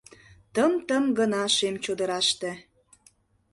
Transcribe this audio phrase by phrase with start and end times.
[0.53, 2.51] Тым-тым гына шем чодыраште!